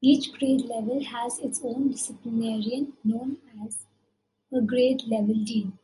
Each 0.00 0.32
grade 0.32 0.62
level 0.62 1.00
has 1.04 1.38
its 1.38 1.60
own 1.62 1.92
disciplinarian 1.92 2.94
known 3.04 3.40
as 3.64 3.86
a 4.52 4.60
grade 4.60 5.04
level 5.06 5.36
dean. 5.44 5.78